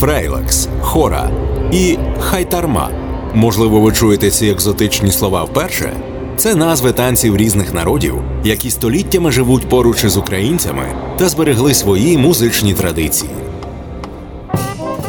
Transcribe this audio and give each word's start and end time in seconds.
фрейлекс, 0.00 0.68
хора 0.80 1.30
і 1.72 1.98
хайтарма. 2.20 2.90
Можливо, 3.34 3.80
ви 3.80 3.92
чуєте 3.92 4.30
ці 4.30 4.46
екзотичні 4.46 5.10
слова 5.10 5.44
вперше. 5.44 5.92
Це 6.36 6.54
назви 6.54 6.92
танців 6.92 7.36
різних 7.36 7.74
народів, 7.74 8.14
які 8.44 8.70
століттями 8.70 9.32
живуть 9.32 9.68
поруч 9.68 10.04
із 10.04 10.16
українцями 10.16 10.86
та 11.18 11.28
зберегли 11.28 11.74
свої 11.74 12.18
музичні 12.18 12.74
традиції. 12.74 13.30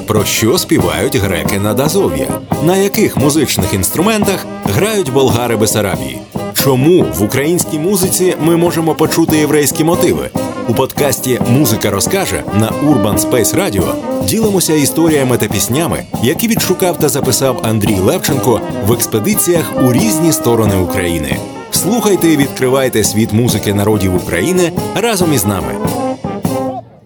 Про 0.08 0.26
що 0.26 0.58
співають 0.58 1.16
греки 1.16 1.60
над 1.60 1.80
Азов'я? 1.80 2.28
На 2.66 2.78
яких 2.78 3.18
музичних 3.18 3.74
інструментах 3.74 4.46
грають 4.64 5.14
болгари 5.14 5.56
Бесарабії? 5.58 6.18
Чому 6.54 7.06
в 7.18 7.24
українській 7.24 7.80
музиці 7.80 8.36
ми 8.42 8.58
можемо 8.58 8.96
почути 8.96 9.38
єврейські 9.38 9.84
мотиви? 9.84 10.30
У 10.72 10.74
подкасті 10.74 11.40
Музика 11.50 11.90
розкаже 11.92 12.44
на 12.54 12.70
Urban 12.70 13.20
Space 13.20 13.56
Radio 13.56 13.96
ділимося 14.26 14.74
історіями 14.74 15.38
та 15.38 15.48
піснями, 15.48 16.06
які 16.24 16.48
відшукав 16.48 16.98
та 16.98 17.10
записав 17.10 17.60
Андрій 17.64 17.96
Левченко 17.96 18.62
в 18.88 18.92
експедиціях 18.92 19.74
у 19.84 19.94
різні 19.94 20.32
сторони 20.32 20.76
України. 20.76 21.38
Слухайте 21.72 22.28
і 22.28 22.38
відкривайте 22.38 23.04
світ 23.04 23.34
музики 23.34 23.74
народів 23.74 24.16
України 24.16 24.72
разом 24.96 25.34
із 25.34 25.46
нами. 25.46 25.76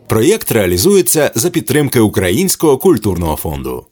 Проєкт 0.07 0.51
реалізується 0.51 1.31
за 1.35 1.49
підтримки 1.49 1.99
Українського 1.99 2.77
культурного 2.77 3.35
фонду. 3.35 3.85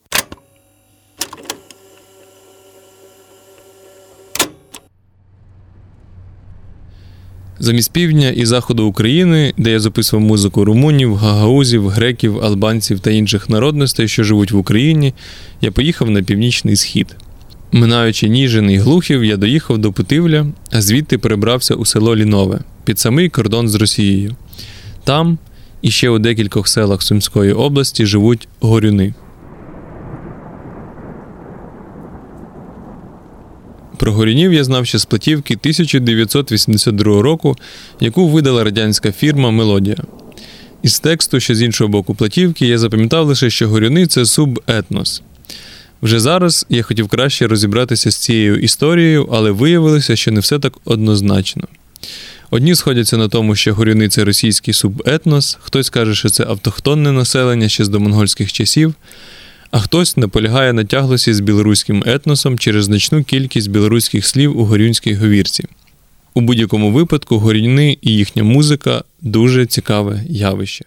Замість 7.59 7.91
півдня 7.91 8.29
і 8.29 8.45
заходу 8.45 8.85
України, 8.85 9.53
де 9.57 9.71
я 9.71 9.79
записував 9.79 10.25
музику 10.25 10.65
румунів, 10.65 11.15
гагаузів, 11.15 11.89
греків, 11.89 12.39
албанців 12.43 12.99
та 12.99 13.11
інших 13.11 13.49
народностей, 13.49 14.07
що 14.07 14.23
живуть 14.23 14.51
в 14.51 14.57
Україні, 14.57 15.13
я 15.61 15.71
поїхав 15.71 16.09
на 16.09 16.23
північний 16.23 16.75
схід. 16.75 17.15
Минаючи 17.71 18.29
Ніжин 18.29 18.71
і 18.71 18.77
Глухів, 18.77 19.23
я 19.23 19.37
доїхав 19.37 19.77
до 19.77 19.91
Путивля, 19.91 20.45
а 20.71 20.81
звідти 20.81 21.17
перебрався 21.17 21.75
у 21.75 21.85
село 21.85 22.15
Лінове 22.15 22.59
під 22.83 22.99
самий 22.99 23.29
кордон 23.29 23.69
з 23.69 23.75
Росією. 23.75 24.35
Там 25.03 25.37
і 25.81 25.91
ще 25.91 26.09
у 26.09 26.19
декількох 26.19 26.67
селах 26.67 27.01
Сумської 27.01 27.53
області 27.53 28.05
живуть 28.05 28.47
горюни. 28.59 29.13
Про 34.03 34.13
горюнів 34.13 34.53
я 34.53 34.63
знав 34.63 34.85
ще 34.85 34.97
з 34.97 35.05
платівки 35.05 35.53
1982 35.53 37.21
року, 37.21 37.57
яку 37.99 38.27
видала 38.27 38.63
радянська 38.63 39.11
фірма 39.11 39.51
Мелодія. 39.51 39.97
Із 40.81 40.99
тексту, 40.99 41.39
що 41.39 41.55
з 41.55 41.61
іншого 41.61 41.87
боку 41.87 42.15
платівки, 42.15 42.67
я 42.67 42.77
запам'ятав 42.77 43.27
лише, 43.27 43.49
що 43.49 43.69
горюни 43.69 44.07
це 44.07 44.25
субетнос. 44.25 45.21
Вже 46.01 46.19
зараз 46.19 46.65
я 46.69 46.83
хотів 46.83 47.07
краще 47.07 47.47
розібратися 47.47 48.11
з 48.11 48.15
цією 48.15 48.59
історією, 48.59 49.29
але 49.31 49.51
виявилося, 49.51 50.15
що 50.15 50.31
не 50.31 50.39
все 50.39 50.59
так 50.59 50.73
однозначно. 50.85 51.67
Одні 52.51 52.75
сходяться 52.75 53.17
на 53.17 53.27
тому, 53.27 53.55
що 53.55 53.73
горюни 53.73 54.09
це 54.09 54.23
російський 54.23 54.73
субетнос, 54.73 55.57
хтось 55.61 55.89
каже, 55.89 56.15
що 56.15 56.29
це 56.29 56.43
автохтонне 56.43 57.11
населення 57.11 57.69
ще 57.69 57.85
з 57.85 57.89
домонгольських 57.89 58.53
часів, 58.53 58.93
а 59.73 59.79
хтось 59.79 60.17
наполягає 60.17 60.73
на 60.73 60.85
тяглості 60.85 61.33
з 61.33 61.39
білоруським 61.39 62.03
етносом 62.05 62.59
через 62.59 62.85
значну 62.85 63.23
кількість 63.23 63.69
білоруських 63.69 64.25
слів 64.25 64.59
у 64.59 64.65
горюнській 64.65 65.13
говірці. 65.13 65.65
У 66.33 66.41
будь-якому 66.41 66.91
випадку 66.91 67.39
горюни 67.39 67.97
і 68.01 68.11
їхня 68.11 68.43
музика 68.43 69.03
дуже 69.21 69.65
цікаве 69.65 70.23
явище. 70.29 70.85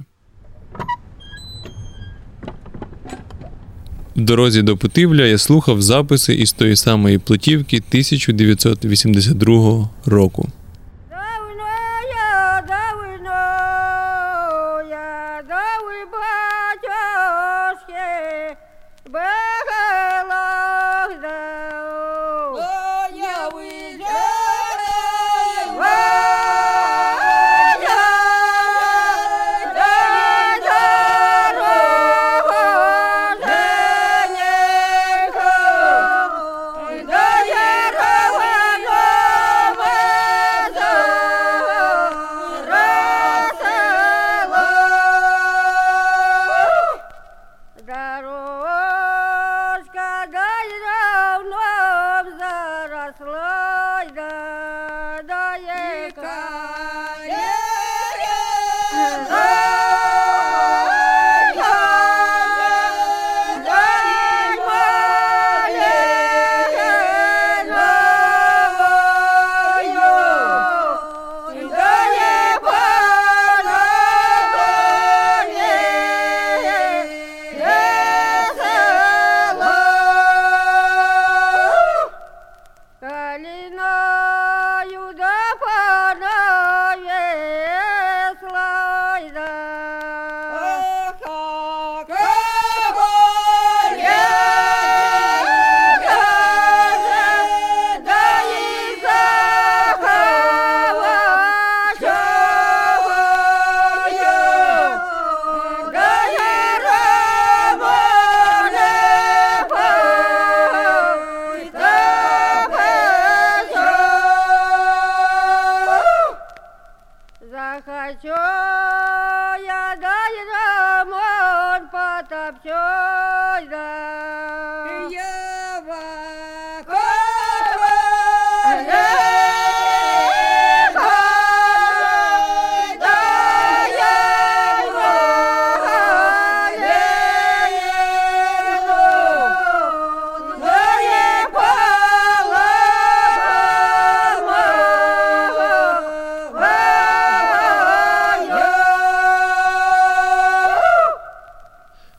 В 4.17 4.21
дорозі 4.21 4.63
до 4.63 4.77
Путивля 4.77 5.25
я 5.25 5.39
слухав 5.39 5.83
записи 5.83 6.35
із 6.35 6.53
тої 6.53 6.77
самої 6.77 7.19
платівки 7.19 7.77
1982 7.77 9.91
року. 10.05 10.49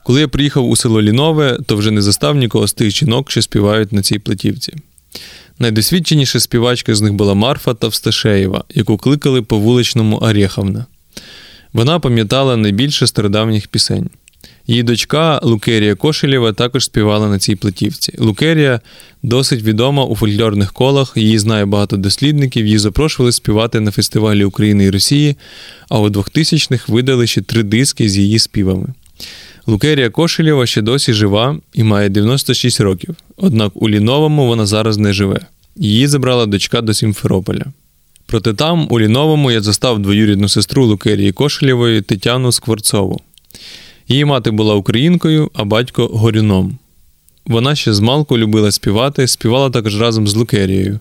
Коли 0.07 0.21
я 0.21 0.27
приїхав 0.27 0.69
у 0.69 0.75
село 0.75 1.01
Лінове, 1.01 1.57
то 1.65 1.75
вже 1.75 1.91
не 1.91 2.01
застав 2.01 2.35
нікого 2.35 2.67
з 2.67 2.73
тих 2.73 2.91
жінок, 2.91 3.31
що 3.31 3.41
співають 3.41 3.93
на 3.93 4.01
цій 4.01 4.19
платівці. 4.19 4.73
Найдосвідченіша 5.59 6.39
співачка 6.39 6.95
з 6.95 7.01
них 7.01 7.13
була 7.13 7.33
Марфа 7.33 7.73
Тавсташеєва, 7.73 8.63
яку 8.75 8.97
кликали 8.97 9.41
по 9.41 9.57
вуличному 9.57 10.17
Орєховна. 10.17 10.85
Вона 11.73 11.99
пам'ятала 11.99 12.57
найбільше 12.57 13.07
стародавніх 13.07 13.67
пісень. 13.67 14.09
Її 14.67 14.83
дочка 14.83 15.39
Лукерія 15.43 15.95
Кошелєва 15.95 16.53
також 16.53 16.85
співала 16.85 17.29
на 17.29 17.39
цій 17.39 17.55
платівці. 17.55 18.13
Лукерія 18.17 18.81
досить 19.23 19.63
відома 19.63 20.05
у 20.05 20.15
фольклорних 20.15 20.73
колах, 20.73 21.13
її 21.15 21.39
знає 21.39 21.65
багато 21.65 21.97
дослідників, 21.97 22.65
її 22.65 22.77
запрошували 22.77 23.31
співати 23.31 23.79
на 23.79 23.91
фестивалі 23.91 24.43
України 24.43 24.83
і 24.83 24.89
Росії, 24.89 25.35
а 25.89 25.99
у 25.99 26.09
2000-х 26.09 26.89
видали 26.93 27.27
ще 27.27 27.41
три 27.41 27.63
диски 27.63 28.09
з 28.09 28.17
її 28.17 28.39
співами. 28.39 28.93
Лукерія 29.69 30.09
Кошелєва 30.09 30.65
ще 30.65 30.81
досі 30.81 31.13
жива 31.13 31.59
і 31.73 31.83
має 31.83 32.09
96 32.09 32.81
років, 32.81 33.15
однак 33.37 33.71
у 33.75 33.89
Ліновому 33.89 34.47
вона 34.47 34.65
зараз 34.65 34.97
не 34.97 35.13
живе. 35.13 35.39
Її 35.75 36.07
забрала 36.07 36.45
дочка 36.45 36.81
до 36.81 36.93
Сімферополя. 36.93 37.65
Проте 38.25 38.53
там, 38.53 38.87
у 38.89 38.99
Ліновому, 38.99 39.51
я 39.51 39.61
застав 39.61 39.99
двоюрідну 39.99 40.49
сестру 40.49 40.85
Лукерії 40.85 41.31
Кошелєвої 41.31 42.01
Тетяну 42.01 42.51
Скворцову. 42.51 43.21
Її 44.07 44.25
мати 44.25 44.51
була 44.51 44.75
українкою, 44.75 45.51
а 45.53 45.63
батько 45.63 46.07
горюном. 46.07 46.77
Вона 47.45 47.75
ще 47.75 47.93
з 47.93 47.99
малку 47.99 48.37
любила 48.37 48.71
співати, 48.71 49.27
співала 49.27 49.69
також 49.69 50.01
разом 50.01 50.27
з 50.27 50.35
Лукерією. 50.35 50.99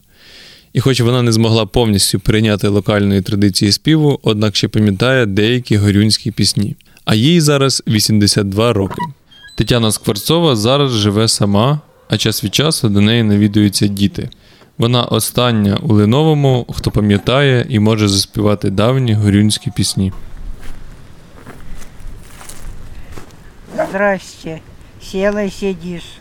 І 0.73 0.81
хоч 0.81 1.01
вона 1.01 1.23
не 1.23 1.33
змогла 1.33 1.67
повністю 1.67 2.21
прийняти 2.21 2.69
локальної 2.69 3.23
традиції 3.23 3.73
співу, 3.73 4.21
однак 4.23 4.57
ще 4.57 4.69
пам'ятає 4.69 5.27
деякі 5.27 5.77
горюнські 5.77 6.31
пісні. 6.31 6.77
А 7.07 7.15
їй 7.15 7.41
зараз 7.41 7.83
82 7.89 8.73
роки. 8.73 9.03
Тетяна 9.55 9.93
Скворцова 9.93 10.57
зараз 10.57 10.91
живе 10.91 11.29
сама, 11.29 11.81
а 12.09 12.17
час 12.19 12.45
від 12.45 12.55
часу 12.55 12.89
до 12.89 13.01
неї 13.01 13.23
навідуються 13.23 13.87
діти. 13.87 14.31
Вона 14.79 15.05
остання 15.05 15.79
у 15.83 15.95
Леновому, 15.95 16.67
хто 16.75 16.91
пам'ятає 16.91 17.67
і 17.69 17.79
може 17.79 18.09
заспівати 18.09 18.71
давні 18.71 19.15
горюнські 19.15 19.71
пісні. 19.71 20.13
Здрасте. 23.89 24.61
Села 25.03 25.45
и 25.45 25.51
сидишь. 25.51 26.19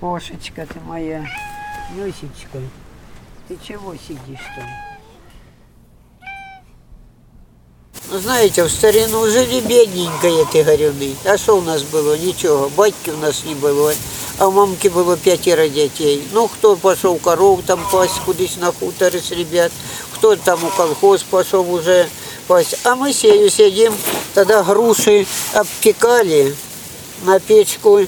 Кошечка 0.00 0.66
ты 0.66 0.80
моя. 0.80 1.26
Люсечка, 1.96 2.58
ты 3.48 3.56
чего 3.66 3.94
сидишь 3.96 4.46
там? 4.56 4.91
Ну, 8.10 8.18
знаете, 8.18 8.64
в 8.64 8.68
старину 8.68 9.26
жили 9.26 9.60
бедненько 9.60 10.26
эти 10.26 10.62
горюны. 10.62 11.14
А 11.24 11.38
что 11.38 11.56
у 11.56 11.60
нас 11.60 11.82
было? 11.82 12.16
Ничего. 12.16 12.68
Батьки 12.76 13.10
у 13.10 13.16
нас 13.18 13.44
не 13.44 13.54
было. 13.54 13.94
А 14.38 14.48
у 14.48 14.50
мамки 14.50 14.88
было 14.88 15.16
пятеро 15.16 15.68
детей. 15.68 16.26
Ну, 16.32 16.48
кто 16.48 16.76
пошел 16.76 17.16
коров 17.16 17.60
там 17.66 17.80
пасть 17.90 18.20
кудись 18.24 18.56
на 18.56 18.72
хуторы 18.72 19.20
с 19.20 19.30
ребят, 19.30 19.70
кто 20.14 20.36
там 20.36 20.64
у 20.64 20.68
колхоз 20.68 21.22
пошел 21.22 21.72
уже 21.72 22.08
пасть. 22.48 22.76
А 22.84 22.96
мы 22.96 23.12
сею 23.12 23.48
сидим, 23.50 23.94
тогда 24.34 24.62
груши 24.62 25.26
обпекали 25.52 26.54
на 27.22 27.38
печку, 27.38 28.00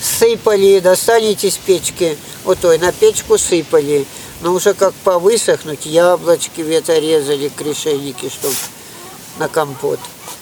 сыпали, 0.00 0.80
достанете 0.80 1.50
с 1.50 1.56
печки, 1.56 2.18
вот 2.44 2.58
той, 2.58 2.78
на 2.78 2.92
печку 2.92 3.38
сыпали. 3.38 4.04
Но 4.42 4.52
уже 4.52 4.74
как 4.74 4.92
повысохнуть, 4.94 5.86
яблочки 5.86 6.60
где-то 6.60 6.98
резали, 6.98 7.48
крышенники, 7.48 8.28
чтобы 8.28 8.54
на 9.38 9.48
компот. 9.48 9.98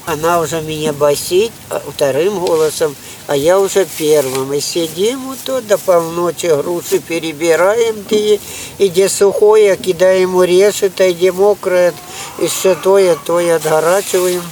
Она 0.07 0.41
уже 0.41 0.61
меня 0.61 0.93
басит 0.93 1.51
а, 1.71 1.81
вторым 1.81 2.39
голосом, 2.39 2.95
а 3.27 3.37
я 3.37 3.59
уже 3.59 3.87
первым. 3.97 4.53
И 4.53 4.61
сидим 4.61 5.29
вот 5.29 5.39
тут 5.45 5.67
до 5.67 5.79
полночи, 5.79 6.47
груши 6.47 6.99
перебираем, 6.99 8.03
где, 8.03 8.39
и 8.79 8.89
где 8.89 9.09
сухое, 9.09 9.77
кидаем 9.77 10.31
ему 10.31 10.43
решето, 10.43 11.05
и 11.05 11.13
где 11.15 11.33
мокрое, 11.33 11.95
и 12.39 12.47
все 12.47 12.75
то, 12.75 12.99
и 12.99 13.15
то, 13.25 13.41
и 13.41 13.49
отгорачиваем. 13.49 14.43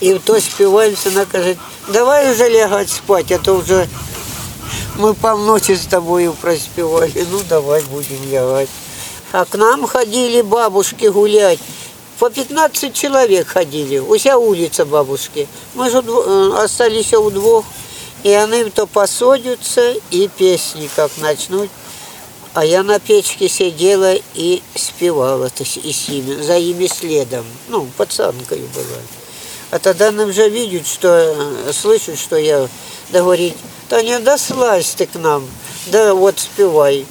И 0.00 0.14
то 0.18 0.38
спиваемся, 0.40 1.08
она 1.08 1.24
говорит, 1.24 1.58
давай 1.88 2.30
уже 2.30 2.48
лягать 2.48 2.90
спать, 2.90 3.32
а 3.32 3.38
то 3.38 3.54
уже 3.54 3.88
мы 4.96 5.14
полночи 5.14 5.72
с 5.72 5.86
тобой 5.86 6.30
проспевали. 6.40 7.26
Ну, 7.30 7.40
давай 7.48 7.82
будем 7.82 8.30
лягать. 8.30 8.68
А 9.32 9.44
к 9.44 9.54
нам 9.56 9.86
ходили 9.86 10.42
бабушки 10.42 11.06
гулять. 11.06 11.58
По 12.18 12.30
15 12.30 12.92
человек 12.94 13.46
ходили. 13.48 13.98
Уся 13.98 14.38
улица 14.38 14.84
бабушки. 14.84 15.46
Мы 15.74 15.88
же 15.88 15.98
э, 15.98 16.52
остались 16.64 17.12
у 17.14 17.30
двух. 17.30 17.64
И 18.24 18.30
они 18.30 18.68
то 18.70 18.86
посадятся, 18.86 19.94
и 20.10 20.26
песни 20.26 20.90
как 20.96 21.12
начнут. 21.18 21.70
А 22.54 22.64
я 22.64 22.82
на 22.82 22.98
печке 22.98 23.48
сидела 23.48 24.14
и 24.34 24.62
спевала 24.74 25.48
то 25.50 25.62
и 25.62 25.92
с 25.92 26.08
ними, 26.08 26.42
за 26.42 26.58
ими 26.58 26.88
следом. 26.88 27.44
Ну, 27.68 27.86
пацанкой 27.96 28.58
была. 28.74 28.98
А 29.70 29.78
тогда 29.78 30.10
нам 30.10 30.32
же 30.32 30.48
видят, 30.48 30.86
что 30.86 31.08
э, 31.08 31.72
слышат, 31.72 32.18
что 32.18 32.36
я, 32.36 32.66
да 33.10 33.20
говорит, 33.20 33.54
Таня, 33.88 34.18
да 34.18 34.36
слазь 34.38 34.94
ты 34.96 35.06
к 35.06 35.14
нам, 35.14 35.46
да 35.86 36.14
вот 36.14 36.40
спевай. 36.40 37.06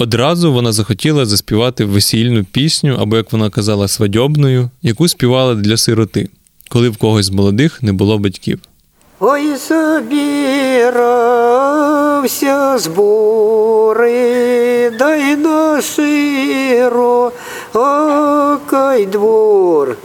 Одразу 0.00 0.52
вона 0.52 0.72
захотіла 0.72 1.26
заспівати 1.26 1.84
весільну 1.84 2.44
пісню, 2.44 2.96
або, 3.00 3.16
як 3.16 3.32
вона 3.32 3.50
казала, 3.50 3.88
свадьобною, 3.88 4.70
яку 4.82 5.08
співала 5.08 5.54
для 5.54 5.76
сироти, 5.76 6.28
коли 6.68 6.88
в 6.88 6.96
когось 6.96 7.26
з 7.26 7.30
молодих 7.30 7.82
не 7.82 7.92
було 7.92 8.18
батьків. 8.18 8.60
Ой, 9.20 9.56
собирався 9.56 10.38
збори, 12.78 14.10
дай 14.98 15.36
на 15.36 15.82
широкий 15.82 16.26
двор, 19.06 19.96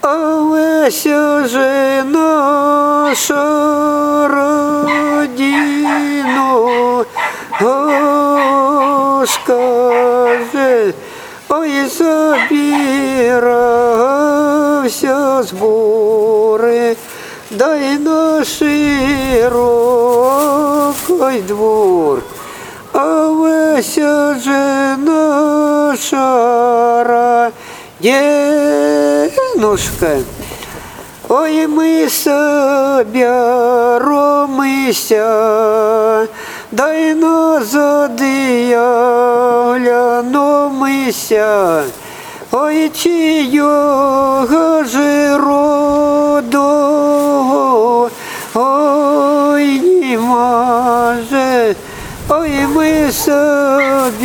а 0.00 0.40
веся 0.40 1.48
же 1.48 2.04
наша 2.04 3.44
родину, 4.28 5.74
о, 7.60 9.24
скаже, 9.26 10.94
ой, 11.48 11.88
собирався 11.88 12.62
збори, 15.42 16.96
дай 17.50 17.98
на 17.98 18.44
широкий 18.44 19.42
двор, 21.42 22.22
а 22.92 23.28
веся 23.28 24.34
же 24.34 24.96
наша 24.98 27.04
родинушка. 28.00 30.18
Ой, 31.28 31.66
ми 31.66 32.08
собяромися, 32.08 33.06
дай 36.76 37.14
назад 37.14 38.20
я 38.68 39.72
гляномися. 39.74 41.44
Ой, 42.52 42.90
чийого 42.90 44.84
же 44.84 45.38
роду, 45.38 46.60
ой, 48.54 49.80
нема 49.80 51.16
же, 51.30 51.74
ой, 52.28 52.50
ми 52.74 53.12
собяромися, 53.12 54.22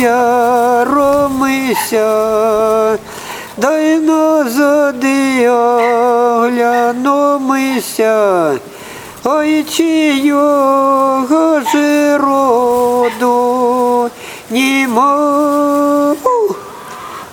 дай 3.56 3.98
назад 3.98 5.04
я 5.38 5.78
гляномися. 6.48 8.20
Ой, 9.27 9.63
чийого 9.63 11.61
же 11.71 12.17
роду, 12.17 14.11
нема, 14.51 16.15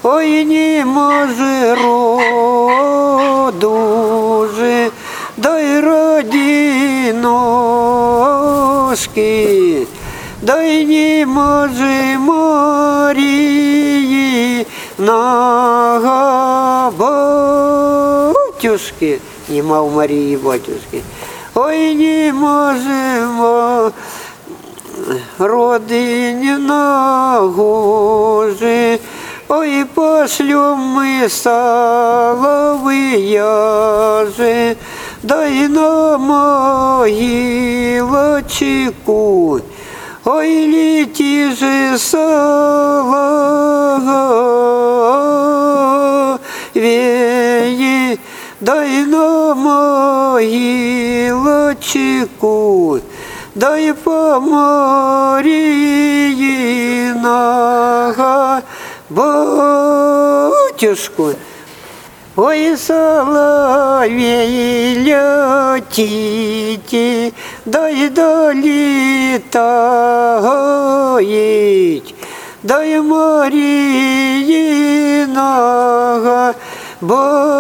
ой, 0.03 0.45
не 0.45 0.85
може 0.87 1.75
роду 1.75 3.69
же, 4.57 4.91
дай 5.37 5.81
родиношки, 5.81 6.53
дай 10.43 10.87
не 10.87 11.27
може 11.27 12.19
Марії 12.19 13.73
на 14.99 16.91
батюшки, 18.63 19.19
нема 19.49 19.81
у 19.81 19.91
Марії 19.91 20.37
батюшки. 20.37 21.03
Ой, 21.60 21.96
не 21.96 22.34
можемо 22.34 23.92
родині 25.40 26.52
на 26.52 27.38
гожі, 27.40 29.00
ой, 29.48 29.86
пошлем 29.86 30.78
ми 30.80 31.30
соловияжи, 31.30 32.36
дай 35.24 35.68
на 35.68 36.18
могилочку, 36.18 37.12
ой, 40.26 40.72
лети 40.74 41.52
же 41.52 41.98
соловеи, 41.98 42.68
дай 48.60 49.06
на 49.06 49.54
могилочку, 49.54 50.42
дай 53.56 53.94
по 53.94 54.40
Марии 54.40 55.98
на 57.14 58.64
батюшку. 60.78 61.34
Ой, 62.36 62.78
соловей, 62.78 64.14
летите, 65.04 66.42
дай 67.66 68.10
долетають, 68.10 68.86
дай 72.64 73.02
Маріїнага, 77.01 77.53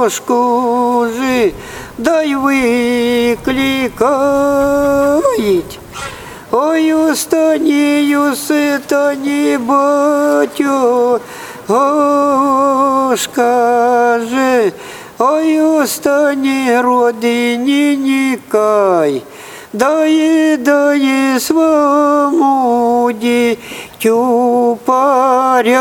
батюшку 0.00 1.06
жи, 1.16 1.52
дай 1.98 2.34
викликають. 2.34 3.90
Ой, 6.52 6.94
устані, 6.94 8.16
уситані, 8.16 9.58
батю, 9.58 11.20
скаже, 13.16 14.72
ой, 15.18 15.62
устані, 15.62 16.80
родині, 16.80 17.96
нікай, 17.96 19.22
дай, 19.72 20.56
дай 20.56 21.40
свому 21.40 23.12
дітю 23.12 23.93
порядочек. 24.85 25.73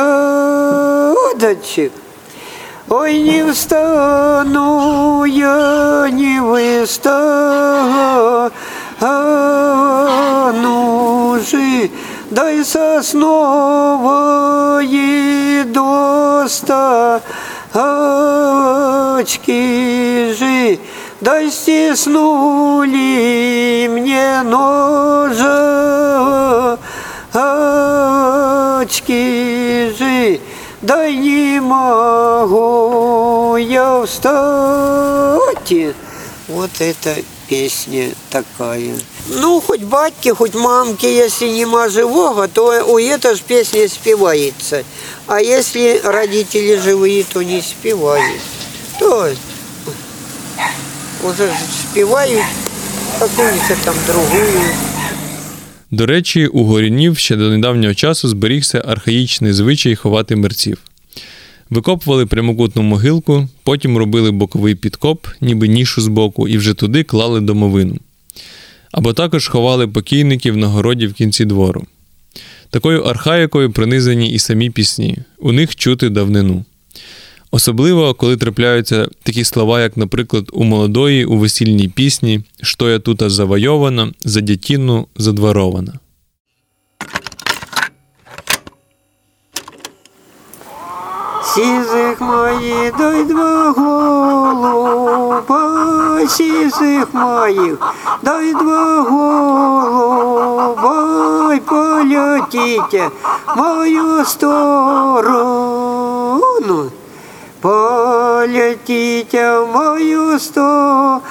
Ой, 2.88 3.18
не 3.18 3.50
встану 3.52 5.24
я, 5.24 6.08
не 6.10 6.40
выстану. 6.40 7.14
Же, 11.50 11.90
дай 12.30 12.64
сосновые 12.64 13.64
досточки 15.64 16.32
же, 20.32 20.78
дай 21.20 21.50
стеснули 21.50 22.94
мне 23.90 24.42
ножички 28.84 29.94
же, 29.98 30.40
дай 30.82 31.16
не 31.16 31.60
могу 31.60 33.56
я 33.56 34.04
встать. 34.06 34.34
Вот 36.46 36.70
эта 36.78 37.16
песня 37.48 38.12
такая. 38.30 38.94
Ну, 39.28 39.60
хоть 39.60 39.82
батьки, 39.82 40.28
хоть 40.30 40.54
мамки, 40.54 41.06
если 41.06 41.48
нема 41.48 41.88
живого, 41.88 42.46
то 42.48 42.84
у 42.86 42.98
эта 42.98 43.34
же 43.34 43.42
песня 43.42 43.88
спевается. 43.88 44.84
А 45.26 45.40
если 45.40 46.00
родители 46.04 46.76
живые, 46.76 47.24
то 47.24 47.42
не 47.42 47.62
спевают. 47.62 48.40
То 48.98 49.30
уже 51.22 51.50
спевают 51.90 52.44
какую-то 53.18 53.76
там 53.84 53.96
другую. 54.06 54.93
До 55.94 56.06
речі, 56.06 56.46
у 56.46 56.64
горінів 56.64 57.18
ще 57.18 57.36
до 57.36 57.50
недавнього 57.50 57.94
часу 57.94 58.28
зберігся 58.28 58.82
архаїчний 58.86 59.52
звичай 59.52 59.94
ховати 59.94 60.36
мерців. 60.36 60.78
Викопували 61.70 62.26
прямокутну 62.26 62.82
могилку, 62.82 63.48
потім 63.62 63.98
робили 63.98 64.30
боковий 64.30 64.74
підкоп, 64.74 65.26
ніби 65.40 65.68
нішу 65.68 66.00
збоку, 66.00 66.48
і 66.48 66.58
вже 66.58 66.74
туди 66.74 67.02
клали 67.02 67.40
домовину. 67.40 67.98
Або 68.92 69.12
також 69.12 69.48
ховали 69.48 69.88
покійників 69.88 70.56
на 70.56 70.66
городі 70.66 71.06
в 71.06 71.12
кінці 71.12 71.44
двору. 71.44 71.86
Такою 72.70 73.02
архаїкою 73.02 73.70
принизані 73.70 74.30
і 74.30 74.38
самі 74.38 74.70
пісні, 74.70 75.18
у 75.38 75.52
них 75.52 75.76
чути 75.76 76.10
давнину. 76.10 76.64
Особливо, 77.54 78.14
коли 78.14 78.36
трапляються 78.36 79.08
такі 79.22 79.44
слова, 79.44 79.80
як, 79.80 79.96
наприклад, 79.96 80.50
у 80.52 80.64
молодої 80.64 81.24
у 81.24 81.38
весільній 81.38 81.88
пісні 81.88 82.40
«Що 82.62 82.90
я 82.90 82.98
тута 82.98 83.30
завойована, 83.30 84.12
за 84.24 84.40
дятіну 84.40 85.06
задворована. 85.16 85.92
Сизых 91.54 92.20
мои, 92.20 92.92
дай 92.98 93.24
два 93.24 93.72
голуба, 93.72 95.60
сизых 96.28 97.06
моих, 97.12 97.78
дай 98.22 98.52
два 98.52 99.02
голуба, 99.10 100.94
и 101.54 101.60
полетите 101.60 103.10
в 103.46 103.56
мою 103.56 104.24
сторону. 104.24 105.84
Полетите 107.64 109.40
в 109.60 109.66
мою 109.72 110.38
сторону, 110.38 111.22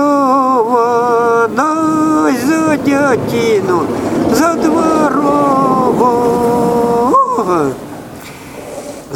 за 2.46 2.77
дятину, 2.77 3.86
за 4.34 4.53
дворова. 4.56 5.77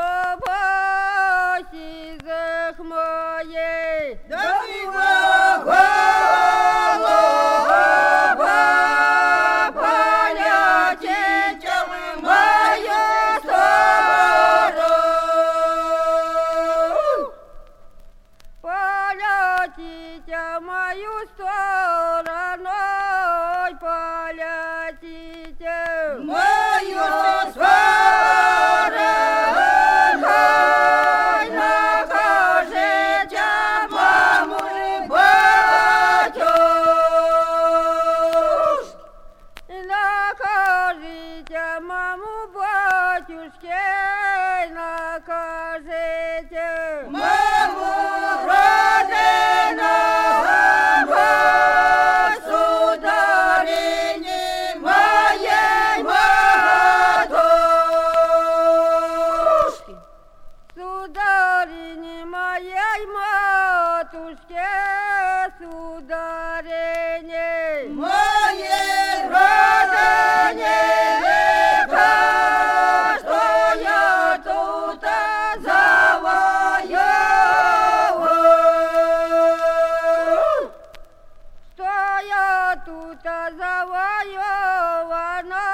завоевана, 83.64 85.68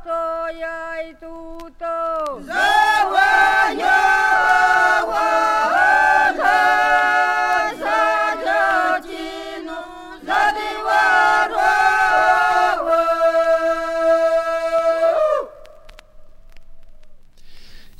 что 0.00 0.18
я 0.58 1.08
и 1.08 1.10
тут. 1.20 1.40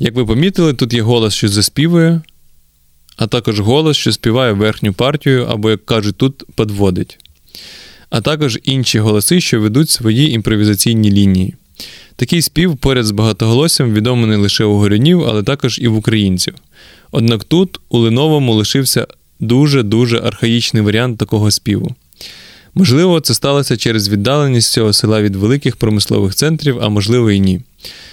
Як 0.02 0.14
ви 0.14 0.26
помітили, 0.26 0.74
тут 0.74 0.92
є 0.92 1.02
голос, 1.02 1.34
що 1.34 1.48
заспівує, 1.48 2.22
а 3.16 3.26
також 3.26 3.60
голос, 3.60 3.96
що 3.96 4.12
співає 4.12 4.52
верхню 4.52 4.92
партію, 4.92 5.46
або, 5.46 5.70
як 5.70 5.86
кажуть, 5.86 6.16
тут 6.16 6.44
подводить. 6.54 7.18
А 8.10 8.20
також 8.20 8.58
інші 8.62 8.98
голоси, 8.98 9.40
що 9.40 9.60
ведуть 9.60 9.90
свої 9.90 10.32
імпровізаційні 10.32 11.10
лінії. 11.10 11.54
Такий 12.16 12.42
спів 12.42 12.76
поряд 12.76 13.04
з 13.04 13.10
багатоголоссям 13.10 13.94
відомий 13.94 14.26
не 14.26 14.36
лише 14.36 14.64
у 14.64 14.76
горюнів, 14.76 15.24
але 15.28 15.42
також 15.42 15.78
і 15.78 15.88
в 15.88 15.96
українців. 15.96 16.54
Однак 17.12 17.44
тут, 17.44 17.80
у 17.88 17.98
Линовому, 17.98 18.54
лишився 18.54 19.06
дуже-дуже 19.40 20.18
архаїчний 20.18 20.82
варіант 20.82 21.18
такого 21.18 21.50
співу. 21.50 21.94
Можливо, 22.74 23.20
це 23.20 23.34
сталося 23.34 23.76
через 23.76 24.08
віддаленість 24.08 24.72
цього 24.72 24.92
села 24.92 25.22
від 25.22 25.36
великих 25.36 25.76
промислових 25.76 26.34
центрів, 26.34 26.78
а 26.82 26.88
можливо 26.88 27.30
і 27.30 27.40
ні. 27.40 27.60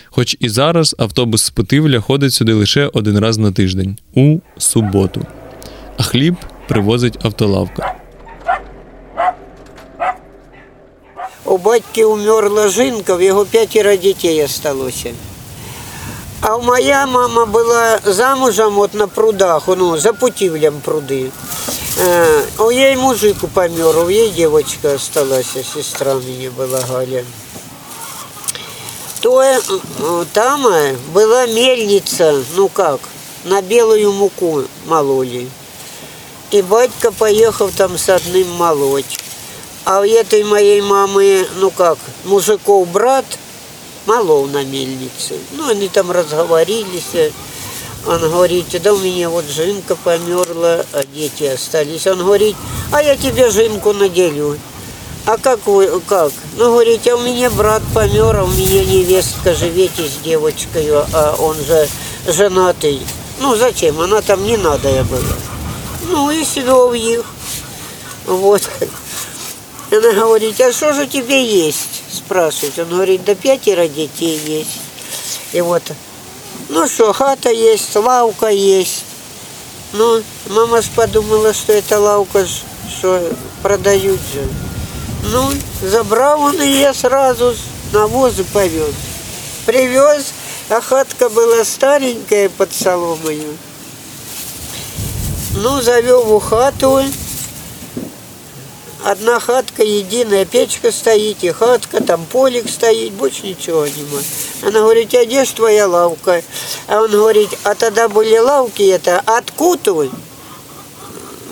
Хоч 0.05 0.37
і 0.39 0.49
зараз 0.49 0.95
автобус 0.99 1.43
з 1.43 1.49
Путивля 1.49 1.99
ходить 1.99 2.33
сюди 2.33 2.53
лише 2.53 2.87
один 2.93 3.19
раз 3.19 3.37
на 3.37 3.51
тиждень 3.51 3.97
у 4.13 4.39
суботу. 4.57 5.25
А 5.97 6.03
хліб 6.03 6.35
привозить 6.67 7.25
автолавка. 7.25 7.96
У 11.56 11.56
батьки 11.56 12.04
умерла 12.04 12.68
жінка, 12.68 13.14
в 13.14 13.22
його 13.22 13.44
п'ятеро 13.44 13.96
дітей 13.96 14.44
осталося. 14.44 15.14
А 16.40 16.58
моя 16.58 17.06
мама 17.06 17.46
була 17.46 17.98
замужем 18.04 18.78
от 18.78 18.94
на 18.94 19.06
прудах, 19.06 19.62
ну, 19.68 19.98
за 19.98 20.12
путівлям 20.12 20.74
пруди. 20.84 21.30
Е, 22.00 22.26
у 22.58 22.72
їй 22.72 22.96
мужик 22.96 23.36
помер, 23.54 23.98
у 23.98 24.10
їй 24.10 24.28
дівчинка 24.28 24.88
осталася, 24.94 25.64
сестра 25.74 26.14
мені 26.14 26.50
була 26.56 26.80
Галя. 26.80 27.22
То 29.22 29.40
э, 29.40 29.60
э, 29.60 30.24
там 30.32 30.66
э, 30.66 30.96
была 31.14 31.46
мельница, 31.46 32.42
ну 32.56 32.68
как, 32.68 32.98
на 33.44 33.62
белую 33.62 34.12
муку 34.12 34.64
мололи. 34.86 35.48
И 36.50 36.60
батька 36.60 37.12
поехал 37.12 37.70
там 37.70 37.96
с 37.96 38.08
одним 38.08 38.50
молоть. 38.50 39.20
А 39.89 40.01
у 40.01 40.03
этой 40.03 40.43
моей 40.43 40.81
мамы, 40.81 41.47
ну 41.61 41.71
как, 41.71 41.97
мужиков 42.25 42.85
брат 42.89 43.23
молол 44.05 44.45
на 44.47 44.65
мельнице. 44.65 45.35
Ну, 45.53 45.69
они 45.69 45.87
там 45.87 46.11
разговорились. 46.11 47.31
Он 48.05 48.19
говорит, 48.19 48.65
да 48.83 48.93
у 48.93 48.97
меня 48.97 49.29
вот 49.29 49.45
жинка 49.45 49.95
померла, 49.95 50.85
а 50.91 51.05
дети 51.05 51.45
остались. 51.45 52.05
Он 52.05 52.19
говорит, 52.19 52.57
а 52.91 53.01
я 53.01 53.15
тебе 53.15 53.49
жинку 53.49 53.93
наделю. 53.93 54.59
А 55.25 55.37
как 55.37 55.65
вы, 55.65 56.01
как? 56.01 56.33
Ну, 56.57 56.65
говорите, 56.65 57.13
а 57.13 57.15
у 57.15 57.21
меня 57.21 57.49
брат 57.49 57.81
помер, 57.93 58.35
а 58.35 58.43
у 58.43 58.47
меня 58.47 58.83
невестка 58.83 59.55
живете 59.55 60.05
с 60.05 60.21
девочкой, 60.21 60.89
а 60.91 61.37
он 61.39 61.55
же 61.63 61.87
женатый. 62.27 63.01
Ну, 63.39 63.55
зачем? 63.55 64.01
Она 64.01 64.21
там 64.21 64.43
не 64.43 64.57
надо 64.57 64.89
я 64.89 65.05
была. 65.05 65.21
Ну, 66.09 66.29
и 66.29 66.43
свел 66.43 66.91
их. 66.91 67.23
Вот. 68.25 68.69
Она 69.89 70.11
говорит, 70.11 70.59
а 70.59 70.73
что 70.73 70.93
же 70.93 71.03
у 71.03 71.05
тебя 71.05 71.37
есть? 71.37 72.03
Спрашивает. 72.11 72.77
Он 72.79 72.89
говорит, 72.89 73.23
да 73.23 73.35
пятеро 73.35 73.87
детей 73.87 74.37
есть. 74.45 74.79
И 75.53 75.61
вот, 75.61 75.83
ну 76.69 76.87
что, 76.87 77.13
хата 77.13 77.49
есть, 77.49 77.95
лавка 77.95 78.47
есть. 78.47 79.05
Ну, 79.93 80.21
мама 80.49 80.81
ж 80.81 80.89
подумала, 80.93 81.53
что 81.53 81.71
это 81.71 81.99
лавка, 81.99 82.45
что 82.89 83.33
продают 83.63 84.19
же. 84.19 84.45
Ну, 85.31 85.49
забрал 85.81 86.41
он 86.41 86.61
ее 86.61 86.93
сразу 86.93 87.55
на 87.93 88.07
воз 88.07 88.39
и 88.39 88.43
повез. 88.43 88.93
Привез, 89.65 90.33
а 90.69 90.81
хатка 90.81 91.29
была 91.29 91.63
старенькая 91.63 92.49
под 92.49 92.73
соломою. 92.73 93.57
Ну, 95.55 95.81
завел 95.81 96.23
в 96.23 96.39
хату. 96.41 97.01
Одна 99.03 99.39
хатка, 99.39 99.83
единая 99.83 100.45
печка 100.45 100.91
стоит, 100.91 101.43
и 101.43 101.51
хатка, 101.51 102.03
там 102.03 102.25
полик 102.25 102.69
стоит, 102.69 103.13
больше 103.13 103.45
ничего 103.45 103.85
нема. 103.85 104.19
Она 104.63 104.79
говорит, 104.79 105.13
а 105.13 105.23
где 105.23 105.45
ж 105.45 105.49
твоя 105.49 105.87
лавка? 105.87 106.41
А 106.87 107.01
он 107.01 107.11
говорит, 107.11 107.49
а 107.63 107.75
тогда 107.75 108.09
были 108.09 108.37
лавки 108.37 108.81
это 108.81 109.21
откуда? 109.25 110.09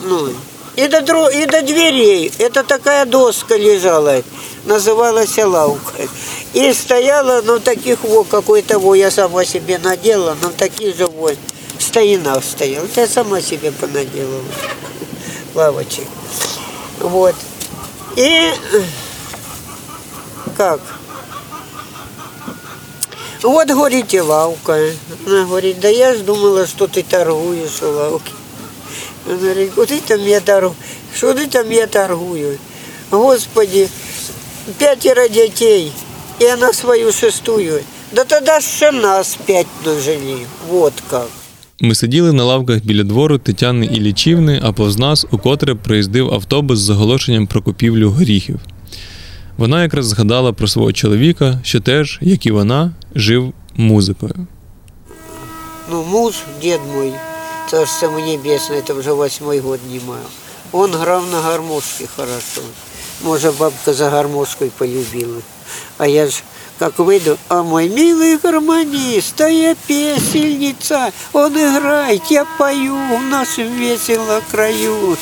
Ну, 0.03 0.33
и 0.75 0.87
до, 0.87 1.29
и 1.29 1.45
до 1.45 1.61
дверей. 1.61 2.33
Это 2.39 2.63
такая 2.63 3.05
доска 3.05 3.55
лежала, 3.55 4.23
называлась 4.65 5.37
лавка. 5.37 6.07
И 6.53 6.73
стояла, 6.73 7.41
ну, 7.43 7.59
таких 7.59 8.03
вот, 8.03 8.27
какой-то 8.27 8.79
вот 8.79 8.95
я 8.95 9.11
сама 9.11 9.45
себе 9.45 9.77
надела, 9.77 10.35
ну, 10.41 10.49
такие 10.57 10.93
же 10.93 11.05
вот, 11.05 11.37
в 11.77 11.83
стоянах 11.83 12.43
стояла. 12.43 12.87
Я 12.95 13.07
сама 13.07 13.39
себе 13.39 13.71
понаделала 13.71 14.41
лавочек. 15.53 16.07
Вот. 16.99 17.35
И 18.15 18.51
как? 20.57 20.81
Вот, 23.43 23.67
говорит, 23.67 24.13
и 24.13 24.21
лавка. 24.21 24.91
Она 25.27 25.45
говорит, 25.45 25.79
да 25.79 25.89
я 25.89 26.15
ж 26.15 26.19
думала, 26.19 26.65
что 26.65 26.87
ты 26.87 27.03
торгуешь 27.03 27.81
у 27.81 27.91
лавки. 27.91 28.33
Она 29.27 29.37
говорит, 29.37 29.73
куда 29.73 29.95
там 30.07 30.25
я 30.25 30.41
торгую? 30.41 30.75
Что 31.13 31.33
ты 31.33 31.47
там 31.47 31.69
я 31.69 31.87
торгую? 31.87 32.57
Господи, 33.11 33.89
пятеро 34.79 35.27
детей, 35.29 35.93
и 36.39 36.45
она 36.45 36.73
свою 36.73 37.11
шестую. 37.11 37.83
Да 38.11 38.25
тогда 38.25 38.61
ще 38.61 38.91
нас 38.91 39.37
пять 39.45 39.67
дожили. 39.83 40.47
Вот 40.67 40.93
как. 41.09 41.29
Ми 41.85 41.95
сиділи 41.95 42.33
на 42.33 42.43
лавках 42.43 42.85
біля 42.85 43.03
двору 43.03 43.37
Тетяни 43.37 43.85
Іллічівни, 43.85 44.61
а 44.63 44.71
повз 44.71 44.97
нас 44.97 45.25
укотре 45.31 45.75
проїздив 45.75 46.33
автобус 46.33 46.79
з 46.79 46.89
оголошенням 46.89 47.47
про 47.47 47.61
купівлю 47.61 48.11
горіхів. 48.11 48.59
Вона 49.57 49.83
якраз 49.83 50.05
згадала 50.05 50.53
про 50.53 50.67
свого 50.67 50.93
чоловіка, 50.93 51.59
що 51.63 51.79
теж, 51.79 52.19
як 52.21 52.45
і 52.45 52.51
вона, 52.51 52.93
жив 53.15 53.53
музикою. 53.75 54.47
Ну, 55.91 56.03
муж, 56.03 56.33
дед 56.61 56.79
мой, 56.95 57.11
царство 57.69 58.07
ему 58.07 58.19
небесное, 58.19 58.79
это 58.79 58.99
уже 58.99 59.13
восьмой 59.13 59.59
год 59.59 59.79
не 59.91 59.99
маю. 60.07 60.25
Он 60.71 60.91
грал 60.91 61.23
на 61.31 61.41
гармошке 61.41 62.07
хорошо. 62.15 62.61
Может, 63.23 63.57
бабка 63.57 63.93
за 63.93 64.09
гармошкой 64.09 64.71
полюбила. 64.77 65.41
А 65.97 66.07
я 66.07 66.27
ж 66.27 66.43
как 66.79 66.99
выйду, 66.99 67.37
а 67.49 67.63
мой 67.63 67.87
милый 67.87 68.37
гармонист, 68.37 69.39
а 69.41 69.47
я 69.47 69.75
песельница, 69.87 71.11
он 71.33 71.53
играет, 71.53 72.23
я 72.29 72.45
пою 72.57 72.95
в 72.95 73.21
нашем 73.29 73.73
весело 73.75 74.41
краю. 74.51 75.17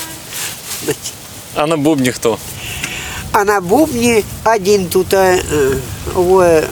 А 1.56 1.68
на 1.68 1.78
бубні 1.78 2.12
хто? 2.12 2.38
А 3.32 3.44
на 3.44 3.62
бубне 3.62 4.24
один 4.44 4.90
тут 4.90 5.14
а, 5.14 5.40
в 6.14 6.64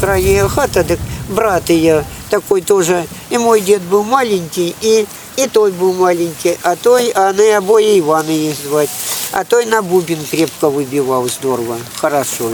крае 0.00 0.48
хата, 0.48 0.84
так 0.84 0.98
брат 1.28 1.70
я 1.70 2.04
такой 2.30 2.62
тоже. 2.62 3.06
И 3.30 3.38
мой 3.38 3.60
дед 3.60 3.82
был 3.82 4.02
маленький, 4.02 4.74
и, 4.80 5.06
и 5.36 5.46
той 5.48 5.70
был 5.72 5.92
маленький, 5.92 6.58
а 6.62 6.76
той, 6.76 7.10
а 7.10 7.28
они 7.28 7.48
обои 7.50 7.98
Иваны 7.98 8.30
их 8.30 8.56
звать. 8.56 8.90
А 9.32 9.44
той 9.44 9.64
на 9.66 9.82
бубен 9.82 10.18
крепко 10.30 10.68
выбивал 10.68 11.28
здорово, 11.28 11.78
хорошо. 11.96 12.50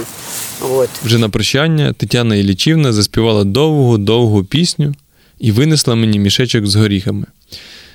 Вот. 0.61 0.89
Вже 1.03 1.17
на 1.17 1.29
прощання 1.29 1.93
Тетяна 1.93 2.35
Іллічівна 2.35 2.93
заспівала 2.93 3.43
довгу 3.43 3.97
довгу 3.97 4.43
пісню 4.43 4.93
і 5.39 5.51
винесла 5.51 5.95
мені 5.95 6.19
мішечок 6.19 6.67
з 6.67 6.75
горіхами. 6.75 7.25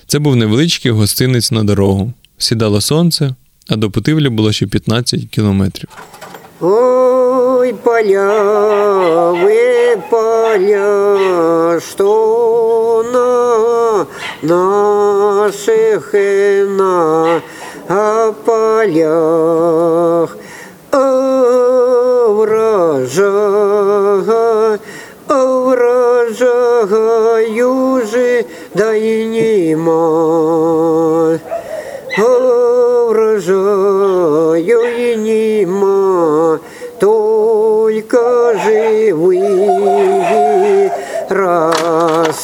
Це 0.07 0.19
був 0.19 0.37
невеличкий 0.37 0.93
гостинець 0.93 1.51
на 1.51 1.65
дорогу. 1.65 2.13
Сідало 2.39 2.81
сонце, 2.81 3.35
а 3.69 3.77
до 3.77 3.91
Путивлі 3.91 4.29
було 4.29 4.53
ще 4.53 4.67
15 4.67 5.21
кілометрів. 5.31 5.89
Ой, 6.61 7.73
поля, 7.75 9.33
вы 9.33 9.97
поля, 10.11 11.81
что 11.81 13.05
на 13.13 14.07
наших 14.43 16.15
на 16.79 17.43
а 17.89 18.33
полях 23.05 24.81
вражага, 25.29 25.29
вражага, 25.29 27.39
южи, 27.49 28.47
да 28.75 28.95
и 28.95 29.25
нема. 29.27 31.39
Вражаю 33.09 34.81
и 34.97 35.17
нема, 35.17 36.61
только 37.01 38.55
живые 38.65 40.93
расела. 41.29 42.41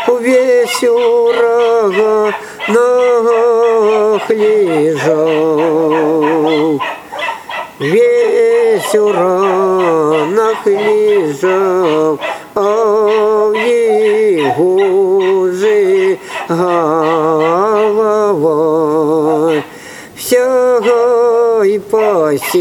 увесь 0.07 0.83
урага, 0.83 2.33
нах 2.69 4.29
лежал. 4.29 5.81
Весь 7.79 8.93
уранах 8.93 10.65
лежал, 10.65 12.19
а 12.55 13.49
в 13.49 13.53
его 13.53 15.47
же 15.47 16.17
и 21.63 21.79
посеет, 21.79 22.55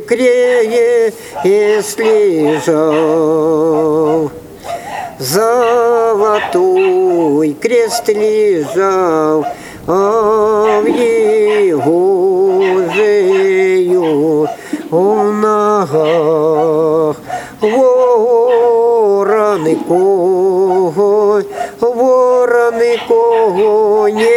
крее, 0.00 1.12
если 1.44 2.58
жал. 2.64 4.30
Золотой 5.18 6.56
крест 7.54 8.08
лежал, 8.08 9.46
а 9.86 10.80
в 10.80 10.86
его 10.86 12.82
жею 12.94 14.48
в 14.90 15.32
ногах 15.40 17.16
вороны 17.60 18.96
кого, 19.88 21.42
вороны 21.80 22.98
кого 23.08 24.08
не 24.08 24.36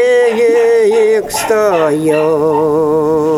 стоял. 1.50 3.29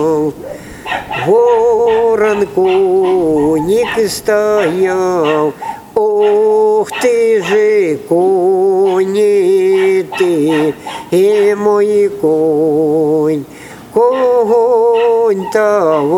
Коник 2.48 4.10
стоял, 4.10 5.54
Ох 5.94 6.90
ты 7.02 7.44
же 7.44 8.00
кони 8.10 10.06
ты, 10.18 10.74
и 11.12 11.56
мой 11.56 12.10
конь, 12.22 13.46
конь 13.94 15.46
того, 15.52 16.16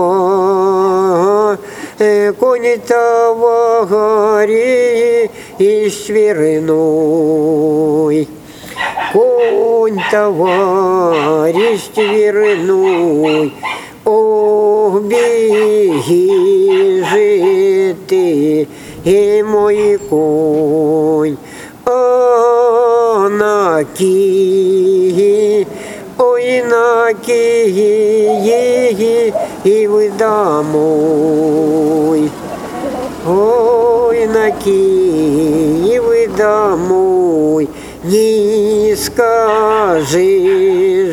конь 2.40 2.80
того 2.88 3.86
гори, 3.90 5.30
и 5.58 5.90
свириной. 5.90 7.44
Конь 9.12 10.00
товарищ 10.10 11.82
верной, 11.96 13.54
Ох, 15.04 15.10
беги 15.10 17.04
же 17.04 17.96
ты, 18.08 18.68
и 19.04 19.44
мой 19.44 20.00
конь, 20.10 21.38
а 21.86 23.28
на 23.30 23.84
ки, 23.84 25.68
ой, 26.18 26.63
на 26.63 27.13
ки, 27.13 27.63
и 29.63 29.88
вы 29.88 30.10
домой. 30.18 31.12
Ой, 33.26 34.28
на 34.28 34.52
Киевы 34.52 36.28
домой, 36.38 37.70
не 38.04 38.94
скажи 38.98 40.13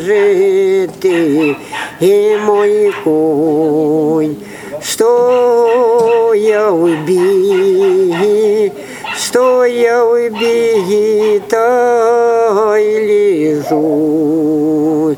же 0.05 0.89
ты, 0.99 1.55
и 2.01 2.37
мой 2.43 2.91
конь, 3.03 4.35
что 4.81 6.33
я 6.33 6.73
убей, 6.73 8.73
что 9.15 9.63
я 9.65 10.03
убей, 10.03 11.39
тай 11.47 13.05
лежу, 13.05 15.15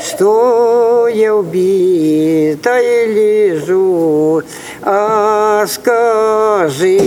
что 0.00 1.08
я 1.08 1.34
убита 1.34 2.78
и 2.78 3.06
лежу, 3.06 4.42
а 4.82 5.64
скажи 5.66 6.98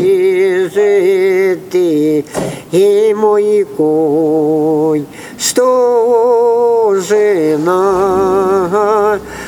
же 0.74 1.60
ты, 1.72 2.26
и 2.72 3.14
мой 3.16 3.68
конь, 3.78 5.06
что 5.40 6.96
жена, 7.08 8.40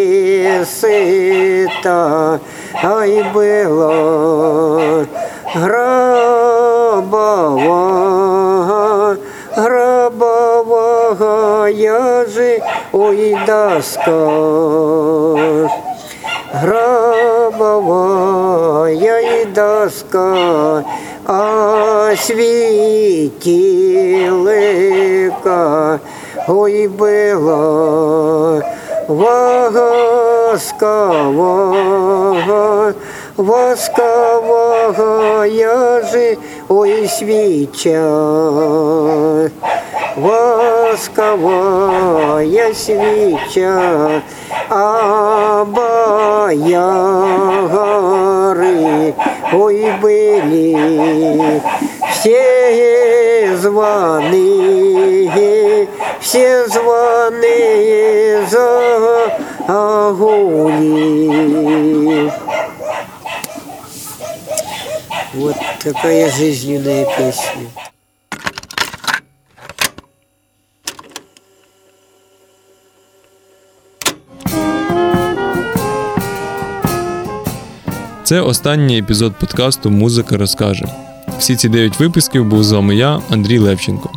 ай 2.84 3.24
была 3.34 5.06
гробова, 5.56 7.18
гробовая 9.56 10.76
же, 12.28 12.62
ой, 12.92 13.38
доска. 13.46 14.30
Гробовая 16.64 17.80
и 19.42 19.46
доска, 19.46 20.84
а 21.32 22.16
светилка, 22.16 22.60
ой, 26.48 26.88
была 26.88 28.64
восковая, 29.08 29.76
восковая 33.38 34.42
же, 36.12 36.36
ой, 36.68 37.08
свеча, 37.08 37.92
восковая 40.16 41.54
свеча, 42.74 44.22
а 44.70 45.66
бояры, 45.66 46.56
ой, 49.54 49.92
были 50.02 51.62
все 52.12 53.56
званые, 53.58 55.10
все 56.20 56.66
званые 56.68 58.46
за 58.48 59.38
огонь. 59.68 60.90
Вот 65.34 65.56
такая 65.84 66.30
жизненная 66.32 67.06
песня. 67.06 67.70
Це 78.30 78.42
останній 78.42 79.00
епізод 79.00 79.34
подкасту 79.40 79.90
Музика 79.90 80.38
розкаже. 80.38 80.86
Всі 81.40 81.56
ці 81.56 81.70
дев'ять 81.70 82.00
випусків 82.00 82.46
був 82.46 82.64
з 82.64 82.72
вами 82.72 82.96
я, 82.96 83.20
Андрій 83.30 83.60
Левченко. 83.60 84.10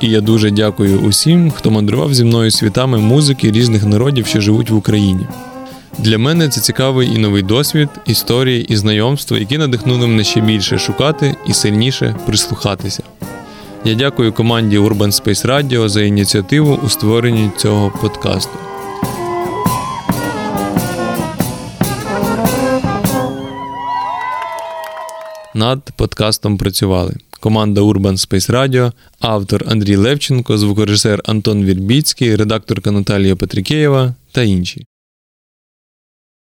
І 0.00 0.10
я 0.10 0.20
дуже 0.20 0.50
дякую 0.50 0.98
усім, 0.98 1.50
хто 1.50 1.70
мандрував 1.70 2.14
зі 2.14 2.24
мною 2.24 2.50
світами 2.50 2.98
музики 2.98 3.50
різних 3.50 3.84
народів, 3.84 4.26
що 4.26 4.40
живуть 4.40 4.70
в 4.70 4.76
Україні. 4.76 5.26
Для 5.98 6.18
мене 6.18 6.48
це 6.48 6.60
цікавий 6.60 7.14
і 7.14 7.18
новий 7.18 7.42
досвід, 7.42 7.88
історії 8.06 8.66
і 8.68 8.76
знайомства, 8.76 9.38
які 9.38 9.58
надихнули 9.58 10.06
мене 10.06 10.24
ще 10.24 10.40
більше 10.40 10.78
шукати 10.78 11.36
і 11.46 11.52
сильніше 11.52 12.16
прислухатися. 12.26 13.02
Я 13.84 13.94
дякую 13.94 14.32
команді 14.32 14.78
Urban 14.78 15.22
Space 15.22 15.46
Radio 15.46 15.88
за 15.88 16.02
ініціативу 16.02 16.80
у 16.84 16.88
створенні 16.88 17.50
цього 17.56 17.92
подкасту. 18.00 18.58
Над 25.53 25.91
подкастом 25.95 26.57
працювали 26.57 27.15
команда 27.39 27.81
Urban 27.81 28.13
Space 28.13 28.51
Radio, 28.51 28.91
автор 29.19 29.65
Андрій 29.67 29.95
Левченко, 29.95 30.57
звукорежисер 30.57 31.21
Антон 31.25 31.65
Вірбіцький, 31.65 32.35
редакторка 32.35 32.91
Наталія 32.91 33.35
Петрикеєва 33.35 34.15
та 34.31 34.41
інші. 34.41 34.85